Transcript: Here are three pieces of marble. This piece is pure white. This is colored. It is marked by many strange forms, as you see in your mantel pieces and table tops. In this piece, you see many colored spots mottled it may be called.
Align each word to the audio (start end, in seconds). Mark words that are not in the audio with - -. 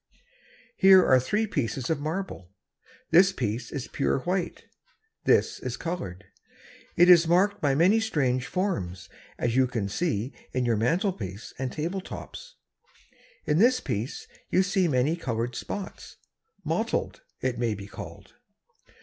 Here 0.77 1.05
are 1.05 1.19
three 1.19 1.45
pieces 1.45 1.91
of 1.91 2.01
marble. 2.01 2.49
This 3.11 3.31
piece 3.31 3.71
is 3.71 3.87
pure 3.87 4.17
white. 4.21 4.63
This 5.25 5.59
is 5.59 5.77
colored. 5.77 6.23
It 6.95 7.07
is 7.07 7.27
marked 7.27 7.61
by 7.61 7.75
many 7.75 7.99
strange 7.99 8.47
forms, 8.47 9.09
as 9.37 9.55
you 9.55 9.69
see 9.89 10.33
in 10.53 10.65
your 10.65 10.75
mantel 10.75 11.13
pieces 11.13 11.53
and 11.59 11.71
table 11.71 12.01
tops. 12.01 12.55
In 13.45 13.59
this 13.59 13.79
piece, 13.79 14.25
you 14.49 14.63
see 14.63 14.87
many 14.87 15.15
colored 15.15 15.53
spots 15.55 16.17
mottled 16.63 17.21
it 17.41 17.59
may 17.59 17.75
be 17.75 17.85
called. 17.85 18.33